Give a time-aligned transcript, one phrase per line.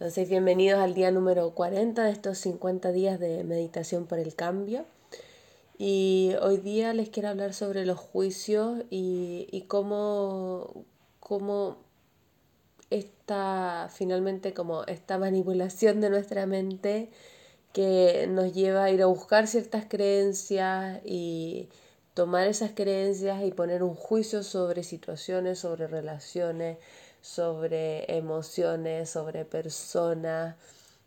[0.00, 4.86] Entonces, bienvenidos al día número 40 de estos 50 días de meditación por el cambio.
[5.76, 10.86] Y hoy día les quiero hablar sobre los juicios y, cómo,
[11.20, 11.76] cómo
[12.88, 17.10] esta, finalmente, como esta manipulación de nuestra mente
[17.74, 21.68] que nos lleva a ir a buscar ciertas creencias y
[22.20, 26.76] tomar esas creencias y poner un juicio sobre situaciones, sobre relaciones,
[27.22, 30.54] sobre emociones, sobre personas.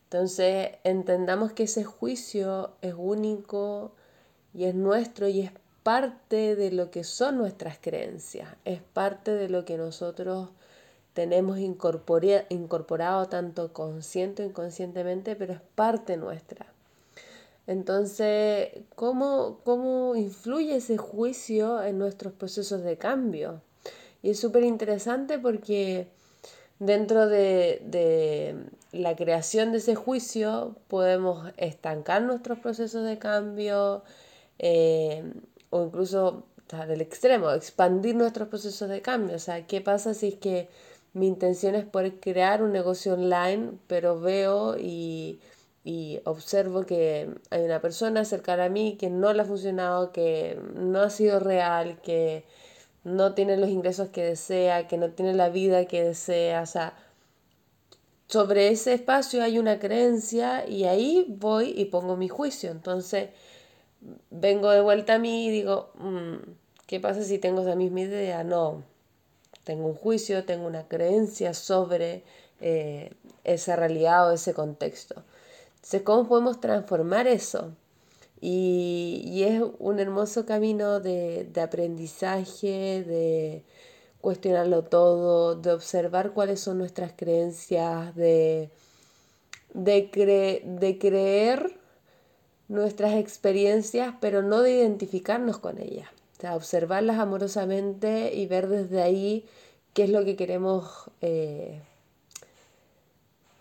[0.05, 3.91] Entonces entendamos que ese juicio es único
[4.55, 5.51] y es nuestro y es
[5.83, 10.49] parte de lo que son nuestras creencias, es parte de lo que nosotros
[11.13, 16.72] tenemos incorporado tanto consciente o inconscientemente, pero es parte nuestra.
[17.67, 23.61] Entonces, ¿cómo, ¿cómo influye ese juicio en nuestros procesos de cambio?
[24.21, 26.07] Y es súper interesante porque
[26.79, 28.55] dentro de,
[28.91, 34.03] la creación de ese juicio podemos estancar nuestros procesos de cambio
[34.59, 35.23] eh,
[35.69, 39.35] o incluso estar el extremo, expandir nuestros procesos de cambio.
[39.35, 40.69] O sea, ¿qué pasa si es que
[41.13, 45.39] mi intención es poder crear un negocio online, pero veo y,
[45.83, 50.59] y observo que hay una persona cercana a mí que no le ha funcionado, que
[50.75, 52.45] no ha sido real, que
[53.03, 56.93] no tiene los ingresos que desea, que no tiene la vida que desea, o sea,
[58.27, 62.71] sobre ese espacio hay una creencia y ahí voy y pongo mi juicio.
[62.71, 63.29] Entonces,
[64.31, 66.37] vengo de vuelta a mí y digo, mm,
[66.87, 68.43] ¿qué pasa si tengo esa misma idea?
[68.43, 68.83] No,
[69.63, 72.23] tengo un juicio, tengo una creencia sobre
[72.61, 73.11] eh,
[73.43, 75.23] esa realidad o ese contexto.
[76.03, 77.75] ¿Cómo podemos transformar eso?
[78.41, 83.63] Y, es un hermoso camino de, aprendizaje, de
[84.21, 88.69] cuestionarlo todo, de observar cuáles son nuestras creencias, de,
[89.73, 91.77] de, de creer
[92.67, 96.09] nuestras experiencias, pero no de identificarnos con ellas.
[96.37, 99.45] O sea, observarlas amorosamente y ver desde ahí
[99.93, 101.81] qué es lo que queremos eh,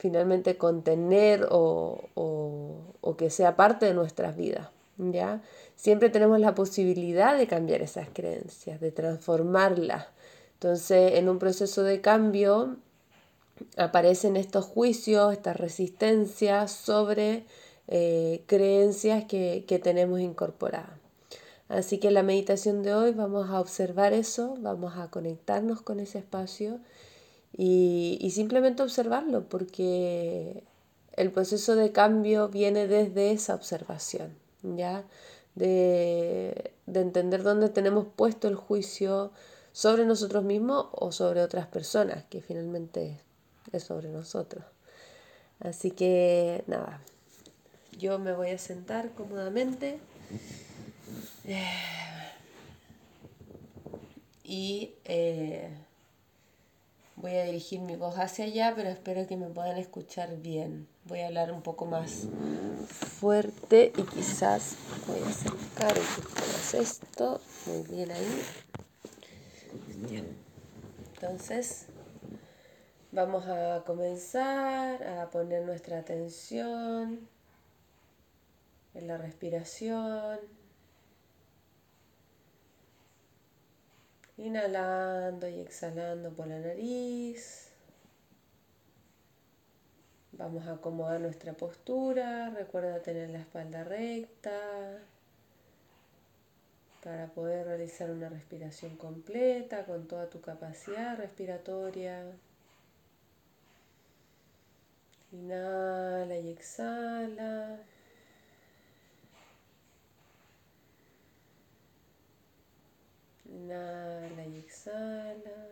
[0.02, 4.68] finalmente contener o, o, que sea parte de nuestras vidas.
[4.98, 5.42] ¿ya?
[5.76, 10.06] Siempre tenemos la posibilidad de cambiar esas creencias, de transformarlas.
[10.54, 12.78] Entonces, en un proceso de cambio
[13.76, 17.44] aparecen estos juicios, estas resistencias sobre
[17.86, 20.98] eh, creencias que, que tenemos incorporadas.
[21.69, 26.00] Así que en la meditación de hoy vamos a observar eso, vamos a conectarnos con
[26.00, 26.80] ese espacio
[27.56, 30.62] y, simplemente observarlo, porque
[31.16, 35.04] el proceso de cambio viene desde esa observación, ¿ya?
[35.54, 39.32] De, entender dónde tenemos puesto el juicio
[39.72, 43.20] sobre nosotros mismos o sobre otras personas, que finalmente
[43.72, 44.64] es sobre nosotros.
[45.60, 47.00] Así que nada,
[47.98, 50.00] yo me voy a sentar cómodamente.
[54.44, 55.70] Y eh,
[57.22, 60.88] Voy a dirigir mi voz hacia allá, pero espero que me puedan escuchar bien.
[61.05, 62.27] Voy a hablar un poco más
[63.21, 64.75] fuerte y quizás
[65.06, 67.41] voy a acercar un poco más esto.
[67.66, 68.43] Muy bien ahí.
[71.15, 71.87] Entonces,
[73.12, 77.21] vamos a comenzar a poner nuestra atención
[78.94, 80.41] en la respiración.
[84.42, 87.69] Inhalando y exhalando por la nariz.
[90.32, 92.50] Vamos a acomodar nuestra postura.
[92.50, 94.50] Recuerda tener la espalda recta
[97.04, 102.25] para poder realizar una respiración completa con toda tu capacidad respiratoria.
[105.32, 107.78] Inhala y exhala.
[113.47, 115.69] Inhala y exhala.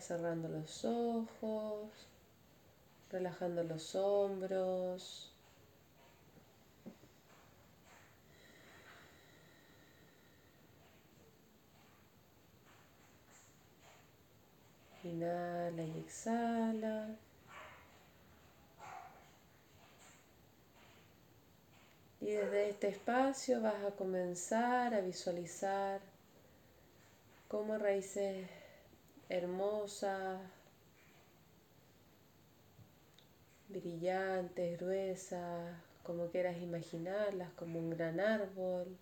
[0.00, 1.88] Cerrando los ojos,
[3.10, 5.30] relajando los hombros.
[15.04, 17.08] Inhala y exhala.
[22.20, 26.00] Y desde este espacio vas a comenzar a visualizar
[27.48, 28.48] como raíces
[29.28, 30.40] hermosas,
[33.68, 38.96] brillantes, gruesas, como quieras imaginarlas, como un gran árbol,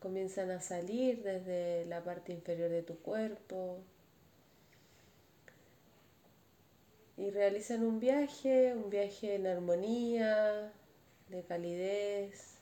[0.00, 3.80] comienzan a salir desde la parte inferior de tu cuerpo.
[7.16, 10.72] y realizan un viaje, un viaje en armonía,
[11.28, 12.56] de calidez,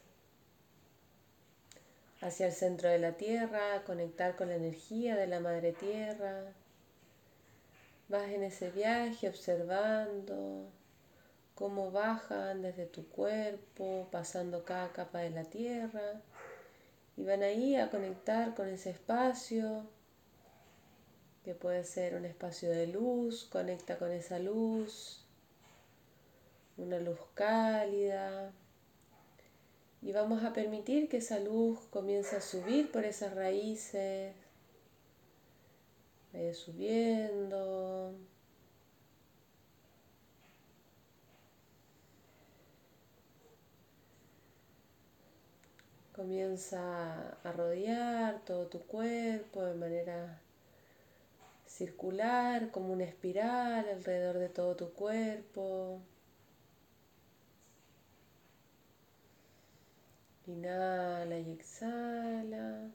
[2.20, 6.52] hacia el centro de la Tierra, conectar con la energía de la Madre Tierra.
[8.10, 10.68] Vas en ese viaje observando
[11.54, 16.20] cómo bajan desde tu cuerpo, pasando cada capa de la Tierra,
[17.16, 19.86] y van ahí a conectar con ese espacio
[21.44, 25.24] que puede ser un espacio de luz, conecta con esa luz,
[26.78, 28.50] una luz cálida.
[30.02, 34.34] Y vamos a permitir que esa luz comience a subir por esas raíces,
[36.32, 38.14] vaya subiendo.
[46.14, 50.40] Comienza a rodear todo tu cuerpo de manera
[51.66, 56.00] circular como una espiral alrededor de todo tu cuerpo.
[60.46, 62.90] Inhala y exhala.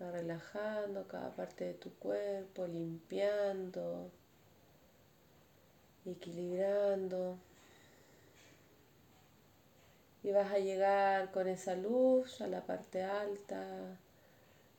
[0.00, 4.10] Va relajando cada parte de tu cuerpo, limpiando,
[6.06, 7.36] equilibrando.
[10.22, 13.98] Y vas a llegar con esa luz a la parte alta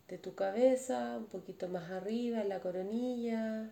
[0.07, 3.69] de tu cabeza, un poquito más arriba, en la coronilla.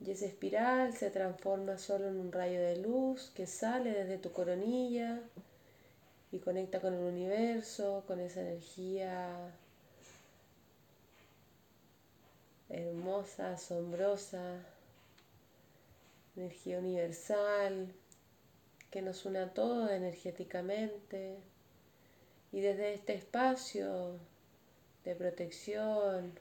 [0.00, 4.32] Y esa espiral se transforma solo en un rayo de luz que sale desde tu
[4.32, 5.20] coronilla
[6.32, 9.54] y conecta con el universo, con esa energía
[12.68, 14.60] hermosa, asombrosa,
[16.36, 17.92] energía universal
[18.90, 21.36] que nos une a todos energéticamente.
[22.52, 24.18] Y desde este espacio
[25.04, 26.32] de protección,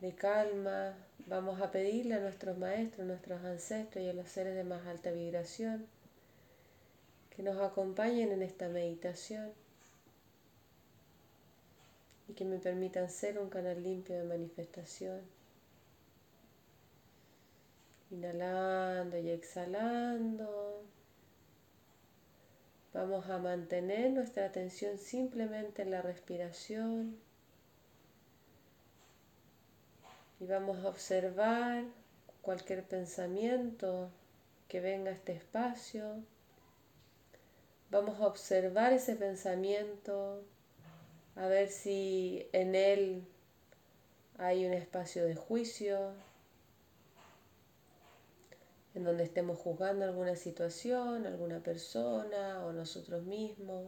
[0.00, 0.94] de calma,
[1.26, 5.10] vamos a pedirle a nuestros maestros, nuestros ancestros y a los seres de más alta
[5.10, 5.86] vibración
[7.34, 9.52] que nos acompañen en esta meditación
[12.30, 15.20] y que me permitan ser un canal limpio de manifestación.
[18.10, 20.84] Inhalando y exhalando.
[22.94, 27.16] Vamos a mantener nuestra atención simplemente en la respiración
[30.38, 31.84] y vamos a observar
[32.42, 34.08] cualquier pensamiento
[34.68, 36.22] que venga a este espacio.
[37.90, 40.44] Vamos a observar ese pensamiento,
[41.40, 43.26] a ver si en él
[44.36, 46.12] hay un espacio de juicio,
[48.94, 53.86] en donde estemos juzgando alguna situación, alguna persona o nosotros mismos.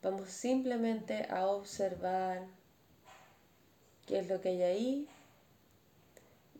[0.00, 2.46] Vamos simplemente a observar
[4.06, 5.08] qué es lo que hay ahí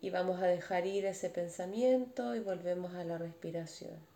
[0.01, 4.10] y vamos a dejar ir ese pensamiento y volvemos a la respiración.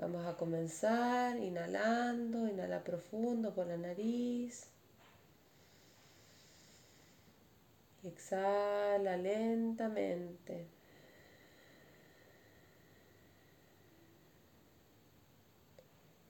[0.00, 4.66] Vamos a comenzar inhalando, inhala profundo por la nariz.
[8.02, 10.66] Exhala lentamente.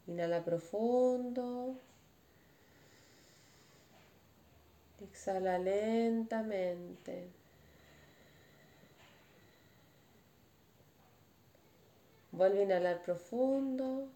[0.09, 1.79] Inhala profundo.
[5.01, 7.40] Exhala lentamente.
[12.41, 14.09] Vuelve a inhalar profundo.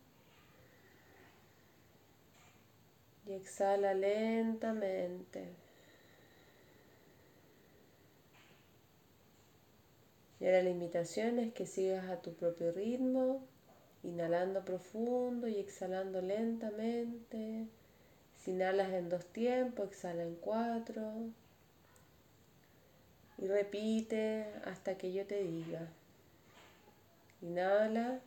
[3.27, 5.51] Y exhala lentamente.
[10.41, 13.43] Y ahora la invitación es que sigas a tu propio ritmo,
[14.03, 17.67] inhalando profundo y exhalando lentamente.
[18.39, 21.03] Si inhalas en dos tiempos, exhala en cuatro.
[23.37, 25.91] Y repite hasta que yo te diga.
[27.45, 28.21] Inhala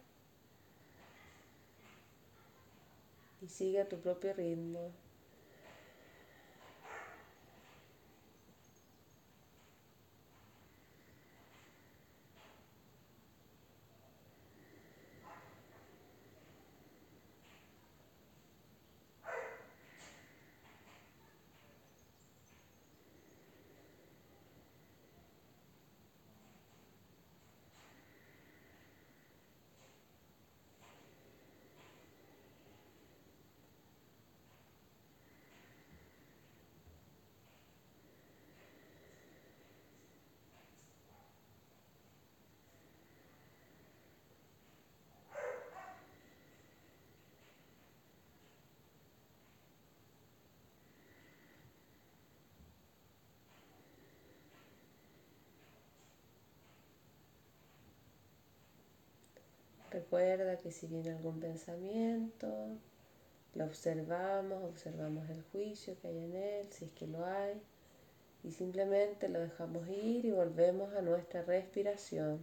[3.41, 4.91] y sigue a tu propio ritmo.
[59.97, 62.47] Recuerda que si viene algún pensamiento,
[63.55, 67.59] lo observamos, observamos el juicio que hay en él, si es que lo hay,
[68.43, 72.39] y simplemente lo dejamos ir y volvemos a nuestra respiración.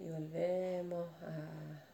[0.00, 1.84] Y volvemos a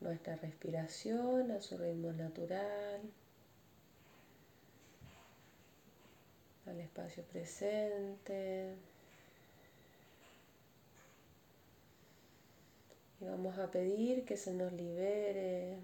[0.00, 3.00] nuestra respiración, a su ritmo natural,
[6.66, 8.74] al espacio presente.
[13.20, 15.78] Y vamos a pedir que se nos libere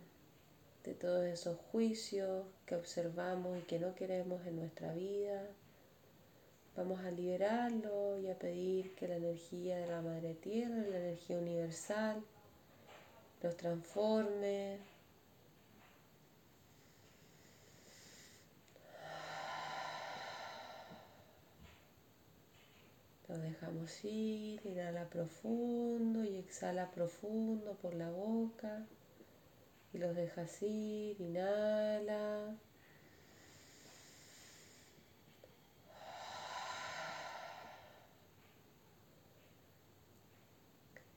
[0.85, 5.42] de todos esos juicios que observamos y que no queremos en nuestra vida.
[6.77, 11.37] Vamos a liberarlo y a pedir que la energía de la Madre Tierra, la energía
[11.39, 12.23] universal,
[13.43, 14.79] los transforme.
[23.29, 28.87] Lo dejamos ir, inhala profundo y exhala profundo por la boca.
[29.93, 32.57] Y los dejas ir, inhala.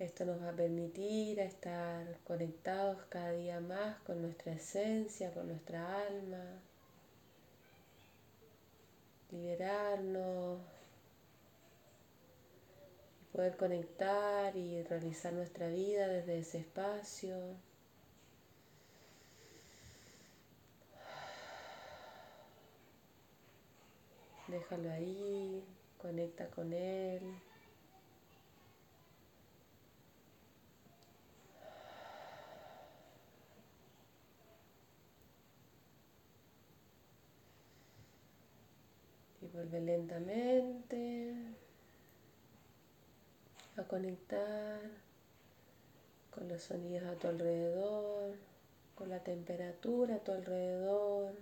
[0.04, 6.02] Esto nos va a permitir estar conectados cada día más con nuestra esencia, con nuestra
[6.02, 6.60] alma,
[9.32, 10.60] liberarnos,
[13.32, 17.38] poder conectar y realizar nuestra vida desde ese espacio.
[24.50, 25.64] Déjalo ahí,
[25.98, 27.22] conecta con él.
[39.64, 41.36] Vuelve lentamente
[43.78, 44.78] a conectar
[46.32, 48.36] con los sonidos a tu alrededor,
[48.94, 51.36] con la temperatura a tu alrededor,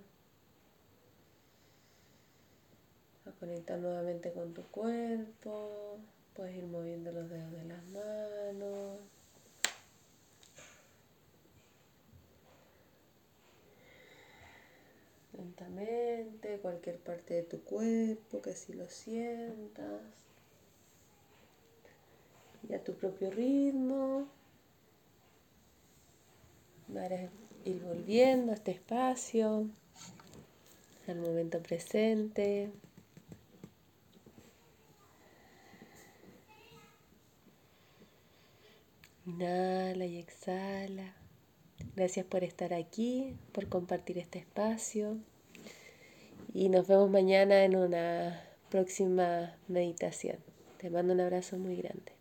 [3.25, 5.97] a conectar nuevamente con tu cuerpo,
[6.35, 8.99] puedes ir moviendo los dedos de las manos.
[15.41, 20.01] Lentamente cualquier parte de tu cuerpo, que así lo sientas.
[22.69, 24.27] Y a tu propio ritmo.
[26.87, 27.29] Vas a
[27.65, 29.67] ir volviendo a este espacio,
[31.07, 32.71] al momento presente.
[39.25, 41.15] Inhala y exhala.
[41.95, 45.17] Gracias por estar aquí, por compartir este espacio
[46.53, 50.37] y nos vemos mañana en una próxima meditación.
[50.77, 52.20] Te mando un abrazo muy grande.